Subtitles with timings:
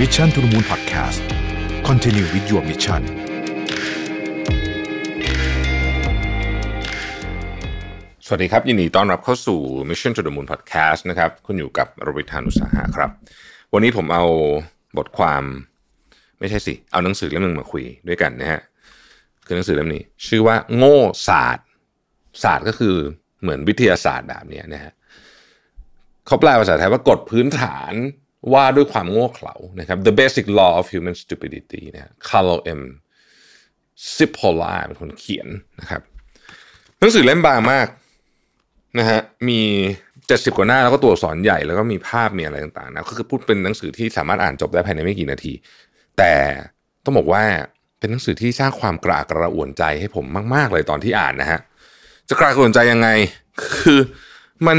[0.00, 1.20] Mission to the Moon Podcast
[1.88, 3.02] Continue with your mission
[8.26, 13.10] สวัสดีครับ ยินดีต้อนรับเข้าสู่ Mission to the Moon Podcast นะครับ คุณอยู่กับรวิทานุสาหะครับ
[13.72, 14.24] วันนี้ผมเอา
[14.98, 15.42] บทความ
[16.38, 18.60] ไม่ใช่สิ เอาหนังสือเล่มหนึ่งมาคุยด้วยกันนะฮะ
[19.46, 20.98] คือหนังสือเล่มนี้ ชื่อว่าโง่
[21.28, 21.66] ศาสตร์
[22.42, 22.94] ศาสตร์ก็คือ
[23.40, 24.92] เหมือนวิทยาศาสตร์แบบนี้นะฮะ
[26.26, 27.94] เขาแปลภาษาไทยว่ากฎพื้นฐาน
[28.52, 32.82] ว่าด้วยความโง่เขลานะครับ the basic law of human stupidity นะฮะ Carlo M.
[34.14, 35.48] Cipolla เป็นคนเขียน
[35.80, 36.02] นะครับ
[36.98, 37.86] หนังสือเล่มบางมาก
[38.98, 39.60] นะฮะมี
[40.26, 45.52] เจ็ดสิบกว่าหน้าแล้วก็ตัวอักษรใหญ่แล้วก็มีภาพมีอะไรต่างๆนะก็คือพูดเป็นหนังสือที่สามารถอ่านจบได้ภายในไม่กี่นาที
[46.18, 46.32] แต่
[47.04, 47.42] ต้องบอกว่า
[47.98, 51.60] เป็นหนังสือที่สร้างความกระอักกระอ่วนใจให้ผมมาก ๆ เลยตอนที่อ่านนะฮะ
[52.28, 53.08] จะกระอักกระอ่วนใจยังไง
[53.78, 54.00] คือ
[54.66, 54.78] มัน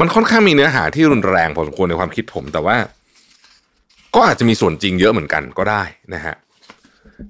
[0.00, 2.76] มันค่อนข้างมีเนื้อหาที่รุนแรงพอสมควรในความคิดผม แต่ว่า
[4.14, 5.82] ก็อาจจะมีส่วนจริงเยอะเหมือนกันก็ได้
[6.14, 6.34] นะฮะ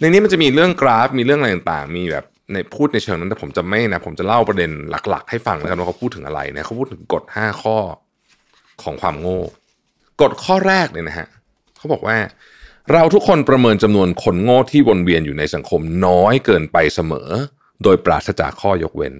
[0.00, 7.76] ในนี้มันจะมีเรื่องกราฟมีเรื่องอะไรต่างๆ มีแบบในพูดในเชิงนั้นแต่ผมจะไม่นะ ผมจะเล่าประเด็นหลัก ๆ ให้ฟังแล้วกันว่าเขาพูดถึงอะไรนะเขาพูดถึงกฎห้าข้อ
[8.82, 9.40] ของความโง่
[10.20, 11.28] กฎข้อแรกเนี่ยนะฮะ
[11.76, 12.16] เขาบอกว่า
[12.92, 17.28] เราทุกคนประเมินจำนวนคนโง่ที่วนเวียนอยู่ในสังคมน้อยเกินไปเสมอ
[17.82, 19.14] โดยปราศจากข้อยกเว้น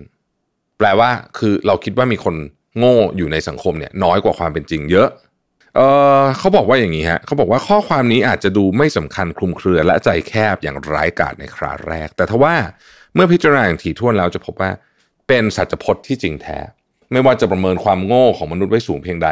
[0.79, 2.35] แปลว่าคือเราคิดว่ามีคน
[2.79, 5.09] โง่อยู่ในสังคมเนี่ยน้อยกว่าความเป็นจริงเยอะ
[5.77, 5.81] เอ
[6.21, 12.55] อเขาบอกว่าอย่างนี้ฮะเขาบอกว่าข้อความนี้อาจจะดูไม่สำคัญคลุมเครือและใจแคบอย่างร้ายกาจในคราแรก แต่ทว่า
[13.15, 14.71] เมื่อพิจารณาอย่างถี่ถ้วนแล้วจะพบว่า
[15.29, 16.59] เป็นสัจพจน์ที่จริงแท้
[17.13, 19.29] ไม่ว่าจะประเมินความโง่ของมนุษย์ไว้สูงเพียงใด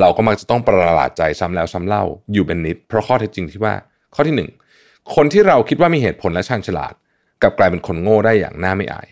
[0.00, 3.74] เราก็มักจะต้องประหลาดใจซ้ำแล้วซ้ำเล่าอยู่เป็นนิด เพราะข้อเท็จจริงที่ว่า
[4.14, 4.50] ข้อที่หนึ่ง
[5.14, 6.94] คนที่เราคิดว่ามีเหตุผลและชันฉลาด
[7.42, 9.08] กลับกลายเป็นคนโง่ได้อย่างน่าไม่อาย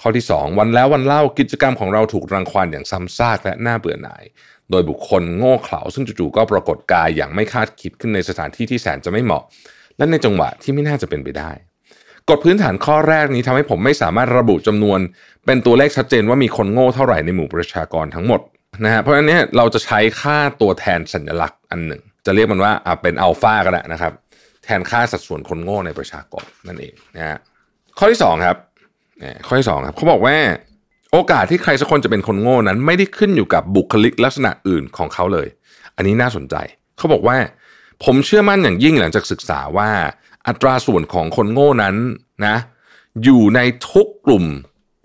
[0.00, 4.24] ข้อที่ 2 วันแล้ววันเล่ากิจกรรมของเราถูกรังควานอย่างซ้ำซากและน่าเบื่อหน่าย
[4.70, 9.42] โดยบุคคลโง่เขลาซึ่งจู่ๆก็ปรากฏกายอย่างไม่คาดคิดขึ้นในสถานที่ที่แสนจะไม่เหมาะ
[9.96, 11.50] และในจังหวะที่ไม่น่าจะเป็นไปได้
[12.28, 14.98] กฎพื้นฐานข้อแรกนี้ทำให้ผมไม่สามารถระบุจำนวน
[15.46, 18.40] เป็นตัวเลขชัดเจนว่ามีคนโง่เท่าไหร่ในหมู่ประชากรทั้งหมด
[18.84, 24.12] นะฮะเพราะฉะนั้นเนี่ยเราจะใช้ค่าตัวแทนสัญลักษณ์อันหนึ่ง จะเรียกมันว่าอะเป็นอัลฟาก็ได้นะครับ
[24.64, 27.38] แทนค่าสัดส่วนคนโง่ในประชากรนั่นเองนะฮะ
[27.98, 28.56] ข้อที่สองครับ
[29.46, 30.36] ข้อที่สองครับเขาบอกว่า
[31.12, 35.46] โอกาสที่ใครสักคนจะเป็นคนโง่นั้น ไม่ได้ขึ้นอยู่กับบุคลิกลักษณะอื่นของเขาเลย
[35.96, 36.54] อันนี้น่าสนใจ
[36.98, 37.36] เขาบอกว่า
[38.04, 39.90] ผมเชื่อมั่นอย่างยิ่งหลังจากศึกษาว่า
[40.46, 41.94] อัตราส่วนของคนโง่นั้น
[42.46, 42.56] นะ
[43.24, 43.60] อยู่ใน
[43.90, 44.44] ทุกกลุ่ม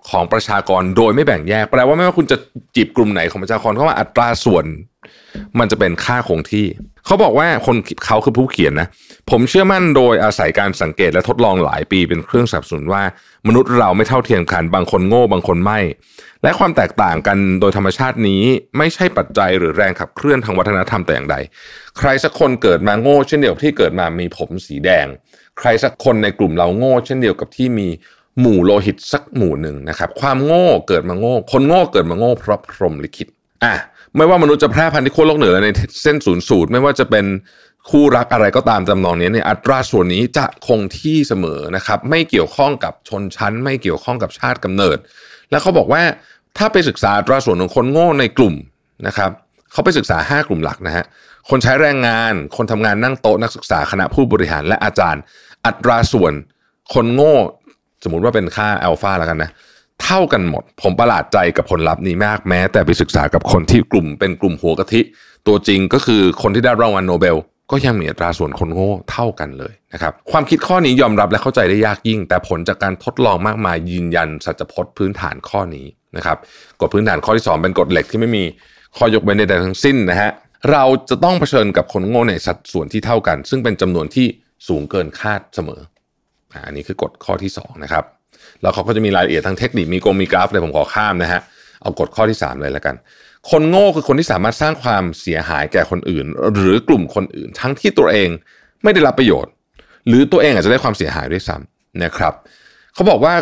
[0.09, 2.37] ของประชากรโดยไม่แบ่งแยกแปลว่าไม่ว่าคุณจะ
[2.75, 4.65] จีบกลุ่มไหนของประชากรเขาว่าอัตราส่วน
[5.59, 6.65] มันจะเป็นค่าคงที่
[7.05, 7.75] เขาบอกว่าคน
[8.05, 8.87] เขาคือผู้เขียนนะ
[9.29, 13.03] ผมเชื่อมั่นโดยอาศัยการสังเกตและทดลองหลายปีเป็นเครื่องสับสนุนว่า
[13.47, 15.79] มนุษย์เราไม่เท่าเทียมกัน บางคนโง่บางคนไม่
[16.43, 18.41] และความแตกต่างกันโดยธรรมชาตินี้
[18.77, 21.37] ไม่ใช่ปัจจัยหรือแรงขับเคลื่อนทางวัฒนธรรมแต่อย่างใด
[21.97, 25.07] ใครสักคนเกิดมาโง่เช่นเดียวกับที่เกิดมามีผมสีแดง
[25.59, 27.87] ใครสักคนในกลุ่มเราโง่เช่นเดียวกับที่มี
[28.39, 33.27] หมู่โลหิตสักหมู่หนึ่งนะครับ ความโง่เกิดมาโง่ คนโง่เกิดมาโง่เพราะพรหมลิขิต
[33.63, 33.73] อะ
[34.17, 35.67] ไม่ว่ามนุษย์จะแพร่พันธุ์ที่ขั้วโลกเหนือใน
[36.03, 37.25] เส้นศูนย์สูตร ไม่ว่าจะเป็น
[37.89, 44.97] คู่รักอะไรก็ตามจำนองนี้เนี่ยอัตราส่วนนี้จะคงที่เสมอนะครับ ไม่เกี่ยวข้องกับชนชั้น ไม่เกี่ยวข้องกับชาติกำเนิด
[45.49, 46.01] แล้วเขาบอกว่า
[46.57, 48.55] ถ้าไปศึกษาอัตราส่วนของคนโง่ในกลุ่ม
[49.07, 49.31] นะครับ
[49.71, 51.05] เขาไปศึกษา 5 กลุ่มหลักนะฮะ
[51.49, 55.21] คนใช้แรงงาน คนทำงานนั่งโต๊ะนักศึกษาคณะผู้บริหารและอาจารย์
[55.65, 56.33] อัตราส่วน
[56.93, 57.35] คนโง่
[58.03, 59.51] สมมุติว่าเป็นค่าอัลฟาแล้วกันนะ
[60.03, 65.01] เท่ากันหมด ผมประหลาดใจกับผลลัพธ์นี้มากแม้ แต่ไปศึกษากับคนที่กลุ่มเป็นกลุ่มหัวกะทิ
[65.47, 67.37] ตัวจริงก็คือคนที่ได้รางวัลโนเบล
[67.71, 75.85] ก็ยังมีอัตราส่วนคนโง่เท่ากันเลยนะครับความคิดข้อนี้ยอมรับและเข้าใจได้ยากยิ่ง แต่ผลจากการทดลองมากมายยืนยันสัจพจน์พื้นฐานข้อนี้
[76.17, 76.37] นะครับ
[76.81, 78.43] กฎพื้นฐานข้อที่ 2 เป็นกฎเหล็กที่ไม่มี
[78.97, 80.31] ข้อยกเว้นใดๆทั้งสิ้นนะฮะ
[80.71, 84.27] เราจะต้องเผชิญกับคนโง่ในสัดส่วนที่เท่ากัน ซึ่งเป็นจำนวนที่
[84.67, 85.81] สูงเกินคาดเสมอ
[86.65, 88.03] อันนี้คือกฎข้อที่2นะครับ
[88.61, 91.41] แล้วเขาก็จะมีรายละเอียดทางเทคนิค มีกรมมีกราฟเลยผมขอข้ามนะฮะ
[91.81, 92.95] เอากฎข้อที่ 3 เลยแล้วกัน
[93.49, 98.29] คนโง่คือคนที่สามารถสร้างความเสียหายแก่คนอื่น หรือกลุ่มคนอื่น ทั้งที่ตัวเอง
[98.83, 99.51] ไม่ได้รับประโยชน์
[100.07, 102.33] หรือตัวเองอาจจะได้ความเสียหายด้วยซ้ำนะครับ
[102.93, 103.33] เขาบอกว่า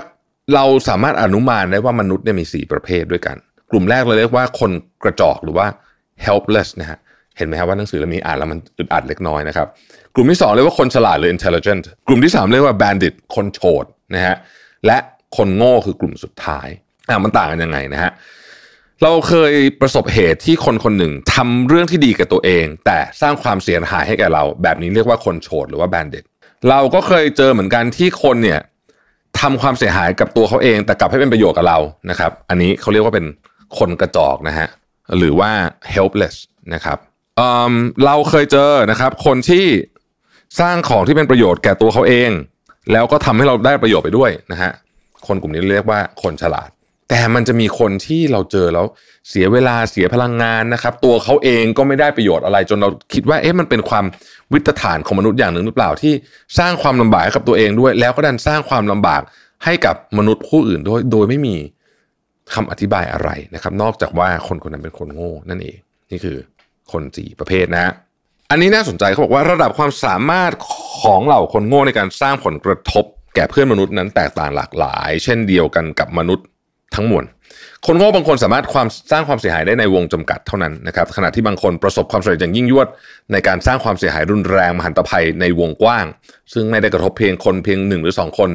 [0.55, 3.35] เราสามารถอนุมานได้ว่ามนุษย์เนี่ยมี 4 ประเภทด้วยกัน
[3.71, 4.71] กลุ่มแรกเราเรียกว่าคน
[5.03, 5.67] กระจอกหรือว่า
[6.25, 6.99] helpless นะฮะ
[7.37, 9.67] เห็นไหมครับว่าหนังสือเล่มนี้อ่านแล้วมันอึดอัดเล็กน้อยนะครับ
[10.15, 13.85] กลุ่มที่ 2 เรียกว่าคนฉลาดหรือ intelligent กลุ่มที่ 3 เรียกว่า bandit คนโฉด
[14.15, 14.35] นะฮะ
[14.85, 14.97] และ
[15.37, 16.67] คนโง่คือกลุ่มสุดท้าย
[17.09, 18.11] อ่ามันต่างกันยังไงนะฮะ
[19.03, 26.23] เราเคยประสบเหตุที่คนคนหนึ่งทำเรื่องที่ดีกับตัวเอง แต่สร้างความเสียหายให้แก่เรา แบบนี้เรียกว่าคนโฉดหรือว่าแบนเด็ด
[26.69, 28.59] เราก็เคยเจอเหมือนกันที่คนเนี่ย
[29.39, 31.79] ทำความเสียหายกับตัวเขาเอง แต่กลับให้เป็นประโยชน์กับเรา
[32.09, 33.25] นะครับ อันนี้เขาเรียกว่าเป็น
[33.77, 34.67] คนกระจอกนะฮะ
[35.17, 35.51] หรือว่า
[35.93, 36.35] helpless
[36.73, 36.97] นะครับ
[37.37, 37.73] เอิ่ม
[38.05, 39.65] เราเคยเจอนะครับ คนที่
[40.59, 42.31] สร้างของที่เป็นประโยชน์แก่ตัวเขาเอง
[42.91, 44.71] แล้วก็ทำให้เราได้ประโยชน์ไปด้วยนะฮะ
[45.27, 46.69] คนกลุ่มนี้เรียกว่าคนฉลาด
[47.09, 48.85] แต่มันจะมีคนที่เราเจอแล้ว
[49.29, 54.05] เสียเวลาเสียพลังงานนะครับ ตัวเขาเองก็ไม่ได้ประโยชน์อะไร จนเราคิดว่าเอ๊ะมันเป็นความ
[54.53, 56.13] วิตฐานของมนุษย์อย่างหนึ่งหรือเปล่าที่
[56.59, 59.21] สร้างความลำบากให้กับตัวเองด้วย แล้วก็ดันสร้างความลำบาก
[59.65, 61.55] ให้กับมนุษย์ผู้อื่นด้วยโดยไม่มี
[62.53, 65.77] คำอธิบายอะไรนะครับ นอกจากว่าคนคนนั้นเป็นคนโง่นั่นเอง
[66.11, 66.37] นี่คือ
[66.91, 67.93] คนสี่ประเภทนะ
[68.51, 70.51] อันนี้น่าสนใจเขาบอกว่าระดับความสามารถ
[71.07, 73.05] ของเหล่าคนโง่ในการสร้างผลกระทบ
[73.35, 76.45] แก่เพื่อนมนุษย์นั้นแตกต่างหลากหลาย เช่นเดียวกันกับมนุษย์
[76.95, 77.25] ทั้งมวล
[77.85, 82.87] คนโง่บางคนสามารถความสร้างความเสียหายได้ในวงจำกัดเท่านั้นนะครับขณะที่บางคนประสบความสำเร็จอย่างยิ่งยวด
[83.31, 86.05] ในการสร้างความเสียหายรุนแรงมหันตภัยในวงกว้าง
[86.53, 88.49] ซึ่งไม่ได้กระทบเพียงคนเพียงหนึ่งหรือสองคน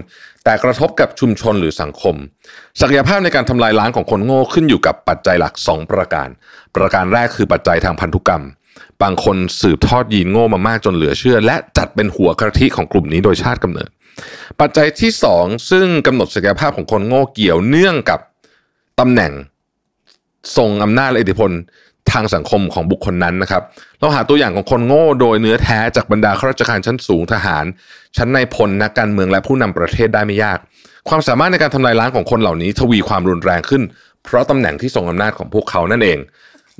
[0.44, 2.16] แต่กระทบกับชุมชนหรือสังคม
[2.81, 6.28] ศักยภาพในการทำลายล้างของคนโง่ขึ้นอยู่กับปัจจัยหลัก 2 ประการ
[6.76, 8.44] ประการแรกคือปัจจัยทางพันธุกรรม
[9.02, 13.88] บางคนสืบทอดยีนโง่มามากจนเหลือเชื่อ และจัดเป็นหัวกระทิของกลุ่มนี้โดยชาติกำเนิด
[14.60, 18.20] ปัจจัยที่สองซึ่งกำหนดศักยภาพของคนโง่เกี่ยวเนื่องกับ
[19.00, 19.32] ตำแหน่ง
[20.56, 21.50] ทรงอำนาจและอิทธิพล
[22.12, 23.62] ทางสังคมของบุคคลนั้นนะครับ
[23.98, 27.64] เราหาตัวอย่างของคนโง่โดยเนื้อแท้จากบรรดาข้าราชการชั้นสูงทหาร
[28.16, 30.58] ชั้นในพลนักการเมืองและผู้นำประเทศได้ไม่ยาก
[31.08, 33.82] ความสามารถในการทำลายล้างของคนเหล่านี้ทวีความรุนแรงขึ้น
[34.24, 36.19] เพราะตำแหน่งที่ทรงอำนาจของพวกเขานั่นเอง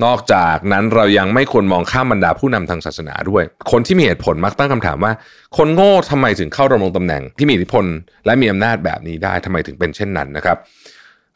[0.05, 5.13] นอกจากนั้นเรายังไม่ควรมองข้ามบรรดาผู้นำทางศาสนาด้วย คนที่มีเหตุผลมักตั้งคำถามว่า
[5.57, 7.85] คนโง่ทำไมถึงเข้าดำรงตำแหน่งที่มีอิทธิพล
[8.27, 10.57] และมีอำนาจแบบนี้ได้ทำไมถึงเป็นเช่นนั้นนะครับ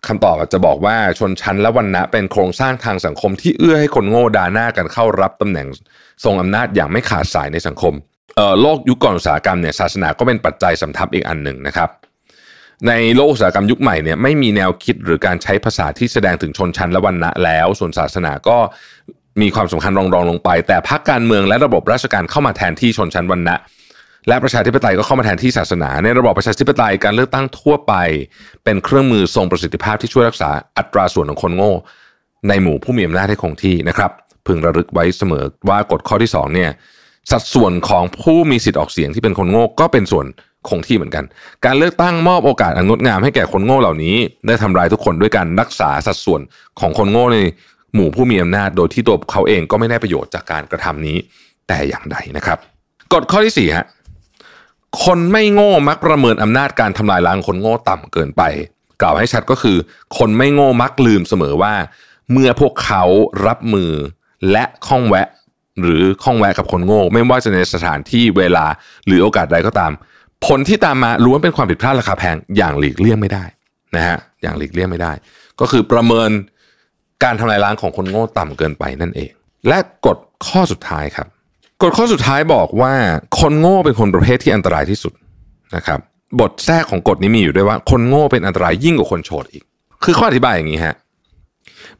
[0.06, 5.66] คำตอบจะบอกว่าชนชั้นและวันณะเป็นโครงสร้างทางสังคมที่เอื้อให้คนโง่ดาหน้ากันเข้ารับตำแหน่ง
[6.24, 7.94] ทรงอำนาจอย่างไม่ขาดสายในสังคม
[8.60, 11.88] โลกยุคก่อนอุตสาหกรรมเนี่ยศาสนาก็เป็นปัจจัยสำทับอีกอันหนึ่งนะครับ
[12.88, 18.58] ในโลกอุตสาหกรรมยุคใหม่เนี่ยไม่มีแนวคิดหรือการใช้ภาษาที่แสดงถึงชนชั้นและวันณะแล้ว ส่วนศาสนาก็
[19.40, 23.56] มีความสำคัญรองรองลงไป แต่พรรคการเมืองและระบบราชการเข้ามาแทนที่ชนชั้นวันณะ
[24.28, 27.94] และประชาธิปไตยก็เข้ามาแทนที่ศาสนา ในระบอบประชาธิปไตยการเลือกตั้งทั่วไป
[28.64, 31.73] เป็นเครื่องมือทรงประสิทธิภาพที่ช่วยรักษาอัตราส่วนของคนโง่
[32.49, 34.11] ในหมู่ผู้มีอำนาจให้คงที่นะครับ
[34.46, 36.70] พึงระลึกไว้เสมอว่ากฎข้อที่2เนี่ย
[37.31, 40.26] สัดส่วนของผู้มีสิทธิ์ออกเสียงที่เป็นคนโง่ก็เป็นส่วน
[40.70, 41.24] คงที่เหมือนกัน
[41.64, 44.16] การเลือกตั้งมอบโอกาสอันงดงามให้แก่คนโง่เหล่านี้
[44.46, 46.40] ได้ทำลายทุกคนด้วยการรักษาสัดส่วน
[46.80, 47.38] ของคนโง่ใน
[47.94, 51.16] หมู่ผู้มีอำนาจ โดยที่ตัวเขาเองก็ไม่ได้ประโยชน์จากการกระทำนี้
[51.68, 52.58] แต่อย่างใดนะครับ
[53.12, 53.86] กฎข้อที่สี่ฮะ
[55.04, 58.42] คนไม่โง่มักประเมินอำนาจการทำลายล้างคนโง่ต่ำเกินไป
[59.02, 59.76] กล่าวให้ชัดก็คือ
[60.18, 61.74] คนไม่โง่มักลืมเสมอว่า
[62.32, 63.02] เมื่อพวกเขา
[63.46, 63.90] รับมือ
[64.50, 65.28] และข้องแวะ
[65.80, 68.66] หรือข้องแวะกับคนโง่ ไม่ว่าจะในสถานที่เวลา
[69.06, 69.92] หรือโอกาสใดก็ตาม
[70.44, 73.44] ผลที่ตามมาล้วนเป็นความผิดพลาดราคาแพงอย่างหลีกเลี่ยงไม่ได้
[73.96, 75.12] นะฮะอย่างหลีกเลี่ยงไม่ได้
[75.60, 76.30] ก็คือประเมิน
[77.24, 79.32] การทำลายล้างของคนโง่ต่ำเกินไปนั่นเอง
[79.68, 81.26] และกฎข้อสุดท้ายครับ
[81.82, 82.92] กฎข้อสุดท้ายบอกว่า
[83.40, 85.12] คนโง่เป็นคนประเภทที่อันตรายที่สุด
[85.76, 86.00] นะครับ
[86.40, 89.64] บทแทรกของกฎนี้มีอยู่ด้วยว่า คนโง่เป็นอันตรายยิ่งกว่าคนโฉดอีก
[90.04, 90.94] คือข้ออธิบายอย่างนี้ฮะ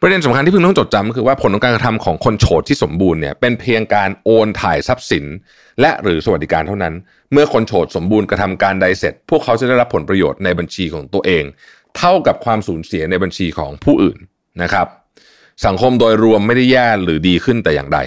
[0.01, 5.25] ประเด็นสำคัญที่พึงต้องจดจำก็คือว่าผลของการกระทำของคนโฉดที่สมบูรณ์เนี่ยเป็นเพียงการโอนถ่ายทรัพย์สิน
[5.81, 6.95] และหรือสวัสดิการเท่านั้น
[7.33, 11.45] เมื่อคนโฉดสมบูรณ์กระทำการใดเสร็จ พวกเขาจะได้รับผลประโยชน์ในบัญชีของตัวเอง
[11.97, 14.19] เท่ากับความสูญเสียในบัญชีของผู้อื่น
[14.63, 14.87] นะครับ
[15.67, 17.99] สังคมโดยรวมไม่ได้แย่หรือดีขึ้นแต่อย่างใด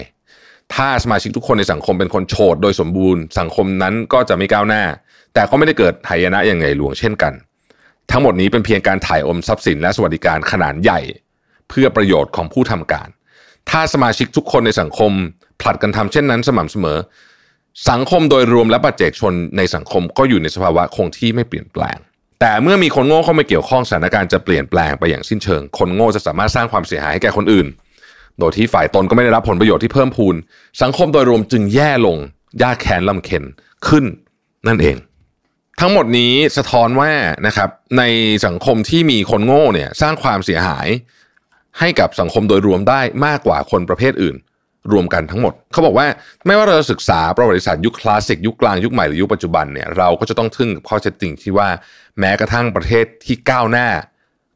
[0.74, 4.82] ถ้าสมาชิกทุกคนในสังคมเป็นคนโฉดโดยสมบูรณ์ สังคมนั้นก็จะไม่ก้าวหน้า
[5.34, 7.32] แต่ก็ไม่ได้เกิดหายนะอย่างใหญ่หลวงเช่นกัน
[8.10, 11.00] ทั้งหมดนี้เป็นเพียงการถ่ายอมทรัพย์สินและสวัสดิการขนาดใหญ่
[11.70, 13.08] เพื่อประโยชน์ของผู้ทำการ
[13.70, 15.12] ถ้าสมาชิกทุกคนในสังคม
[15.60, 16.98] ผลัดกันทำเช่นนั้นสม่ำเสมอ
[17.90, 21.98] สังคมโดยรวมและปัจเจกชนในสังคมก็อยู่ในสภาวะคงที่ไม่เปลี่ยนแปลง
[22.40, 27.66] แต่เมื่อมีคนโง่เข้ามาเกี่ยวข้องสถานการณ์จะเปลี่ยนแปลงไปอย่างสิ้นเชิง คนโง่จะสามารถสร้างความเสียหายให้แก่คนอื่น
[28.38, 30.34] โดยที่ฝ่ายตนก็ไม่ได้รับผลประโยชน์ที่เพิ่มพูน
[30.82, 32.16] สังคมโดยรวมจึงแย่ลง
[32.62, 33.44] ยากแค้นลำเค็น
[33.88, 34.04] ขึ้น
[34.66, 34.96] นั่นเอง
[35.80, 37.12] ทั้งหมดนี้สะท้อนว่า
[37.46, 38.02] นะครับใน
[38.46, 40.88] สังคมที่มีคนโง่เนี่ยสร้างความเสียหาย
[41.78, 44.36] ให้กับสังคมโดยรวมได้มากกว่าคนประเภทอื่น
[44.92, 46.06] รวมกันทั้งหมด เขาบอกว่า
[46.46, 51.68] ไม่ว่าเราจะศึกษาประวัติศาสตร์ยุคคลาสสิกยุคกลางยุคใหม่หรือยุคปัจจุบันเนี่ยเราก็จะต้องทึ่งกับข้อเท็จจริงที่ว่า
[52.18, 53.88] แม้กระทั่งประเทศที่ก้าวหน้า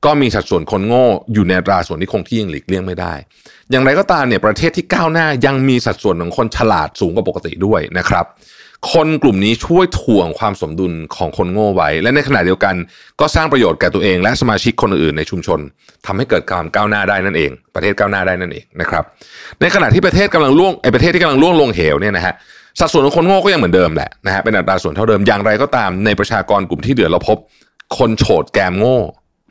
[0.04, 3.14] ก็มีสัดส่วนคนโง่อยู่ในราส่วนที่คงที่ยังหลีกเลี่ยงไม่ได้
[3.70, 8.26] อย่างไรก็ตามเนี่ยประเทศที่ก้าวหน้ายังมีสัดส่วนของคนฉลาดสูงกว่าปกติด้วยนะครับ
[8.92, 12.74] คนกลุ่มนี้ช่วยถ่วงความสมดุลของคนโง่ไว้ และในขณะเดียวกัน
[13.20, 15.60] ก็สร้างประโยชน์แก่ตัวเอง และสมาชิกคนอื่นในชุมชน
[16.06, 19.04] ทำให้เกิดความก้าวหน้าได้นั่นเอง ประเทศก้าวหน้าได้นั่นเองนะครับ
[19.60, 22.34] ในขณะที่ประเทศกำลังล่วงไอประเทศที่กำลังล่วงลงเหวเนี่ยนะฮะ
[22.80, 27.38] สัดส่วนของคนโง่ก็ยังเหมือนเดิมแหละนะฮะเป็นอัตราส่วนเท่าเดิมอย่างไรก็ตามในประชากรกลุ่มที่เดือดเราพบ
[27.98, 28.98] คนโฉดแกมโง่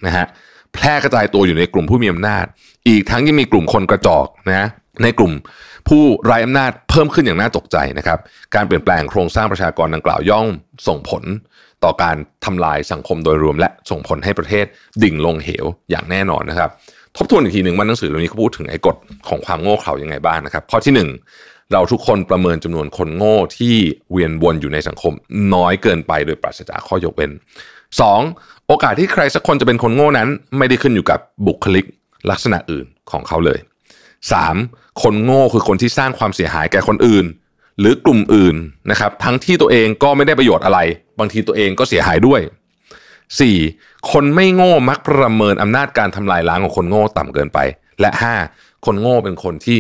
[0.06, 0.26] นะฮะ
[0.74, 2.46] แพร่กระจายตัวอยู่ในกลุ่มผู้มีอำนาจ
[2.88, 4.68] อีกทั้งยังมีกลุ่มคนกระจอกนะ
[5.04, 5.34] ในกลุ่ม
[5.88, 8.20] ผู้ไร้อำนาจเพิ่มขึ้นอย่างน่าตกใจนะครับ
[8.56, 10.48] การเปลี่ยนแปลงโครงสร้างประชากรดังกล่าวย่อม
[10.88, 11.24] ส่งผล
[11.84, 14.66] ต่อการทำลายสังคมโดยรวม และส่งผลให้ประเทศ
[15.04, 16.70] ดิ่งลงเหวอย่างแน่นอนนะครับ
[17.18, 18.96] ทบทวนอีกทีหนึ่งมันหนังสือเล่มนี้เขาพูดถึงไอ้กฎ
[19.30, 21.10] ของความโง่เขลายังไงบ้างนะครับ ข้อที่หนึ่ง
[21.72, 23.76] เราทุกคนประเมินจำนวนคนโง่ที่
[24.12, 25.14] เวียนวนอยู่ในสังคม
[25.54, 27.32] น้อยเกินไปโดยปราศจากข้อยกเว้น
[28.02, 28.68] 2.
[28.68, 31.86] โอกาสที่ใครสักคนจะเป็นคนโง่นั้น ไม่ได้ขึ้นอยู่กับบุคลิก
[32.32, 33.60] ลักษณะอื่นของเขาเลย
[34.32, 35.02] 3.
[35.02, 37.26] คนโง่คือคนที่สร้างความเสียหายแก่คนอื่น
[37.80, 38.56] หรือกลุ่มอื่น
[38.92, 40.80] นะครับ ทั้งที่ตัวเองก็ไม่ได้ประโยชน์อะไร
[41.20, 42.42] บางทีตัวเองก็เสียหายด้วย
[43.46, 44.12] 4.
[44.12, 47.60] คนไม่โง่มักประเมินอำนาจการทำลายล้างของคนโง่ต่ำเกินไป
[48.02, 48.10] และ
[48.48, 48.86] 5.
[48.86, 49.80] คนโง่เป็นคนที่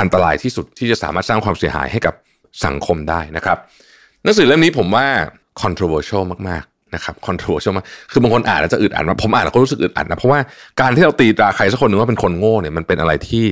[0.00, 2.14] อันตรายที่สุดที่จะสามารถสร้างความเสียหายให้กับ
[2.64, 3.58] สังคมได้นะครับ
[4.22, 5.06] หนังสือเล่มนี้ผมว่า
[5.62, 10.38] controversial มาก นะครับ controversial มาคือบางคนอ่านแล้วจะอึดอัดนะผมอ่านแล้วก็รู้สึกอึดอัดนะเพราะว่า
[10.80, 13.44] การที่เราตีตราใครสักคนหนึ่งว่าเป็นคนโง่เนี่ยมันเป็นอะไรที่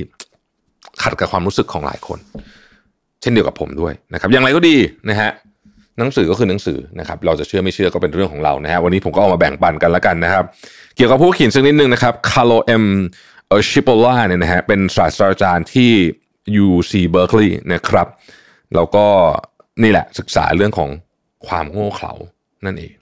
[1.01, 2.19] ขัดกับความรู้สึกของหลายคน
[3.21, 4.75] เช่นเดียวกับผมด้วยนะครับ อย่างไรก็ดี
[5.09, 5.31] นะฮะ
[5.99, 10.43] หนังสือก็คือหนังสือนะครับ เราจะเชื่อไม่เชื่อก็เป็นเรื่องของเรานะฮะวันนี้ผมก็เอามาแบ่งปันกันแล้วกันนะครับ
[10.95, 12.85] เกี่ยวกับผู้เขียนสักนิดนึงนะครับ Carlo M.
[13.49, 15.91] Cipolla เนี่ยนะฮะเป็นศาสตราจารย์ที่
[16.65, 18.07] UC Berkeley นะครับ
[18.75, 19.05] แล้วก็
[19.83, 20.89] นี่แหละศึกษาเรื่องของ
[21.47, 22.13] ความโง่เขลา
[22.65, 22.93] นั่นเอง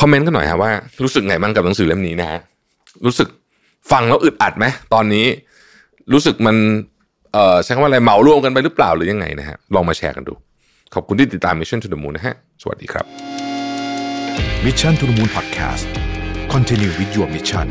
[0.00, 0.70] comment กันหน่อยฮะว่า
[1.02, 2.40] รู้สึกไงบ้างกับหนังสือเล่มนี้นะฮะ
[3.06, 3.28] รู้สึก
[3.92, 5.26] ฟังแล้วอึดอัดไหมตอนนี้
[6.12, 6.56] รู้สึกมัน
[7.32, 10.34] เอ่อใช้คำว่าอะไรเหมารวมกันไปหรือเปล่าหรือยังไงนะฮะลองมาแชร์กันดู
[10.94, 13.04] ขอบคุณที่ติดตาม Mission to the Moon นะฮะสวัสดีครับ
[14.64, 15.84] Mission to the Moon Podcast
[16.54, 17.66] Continue with your mission